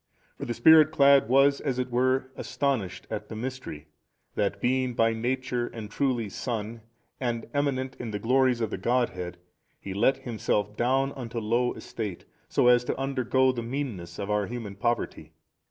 For 0.39 0.45
the 0.45 0.55
Spirit 0.55 0.89
clad 0.91 1.29
was 1.29 1.61
as 1.61 1.77
it 1.77 1.91
were 1.91 2.31
astonished 2.35 3.05
at 3.11 3.29
the 3.29 3.35
Mystery, 3.35 3.85
that 4.33 4.59
being 4.59 4.95
by 4.95 5.13
Nature 5.13 5.67
and 5.67 5.91
truly 5.91 6.27
Son 6.27 6.81
and 7.19 7.47
Eminent 7.53 7.95
in 7.99 8.09
the 8.09 8.17
glories 8.17 8.61
of 8.61 8.71
the 8.71 8.79
Godhead 8.79 9.37
He 9.79 9.93
let 9.93 10.17
Himself 10.17 10.75
down 10.75 11.11
unto 11.11 11.37
low 11.37 11.73
estate, 11.73 12.25
so 12.49 12.67
as 12.67 12.83
to 12.85 12.97
undergo 12.99 13.51
the 13.51 13.61
meanness 13.61 14.17
of 14.17 14.31
our 14.31 14.47
human 14.47 14.73
poverty. 14.73 15.33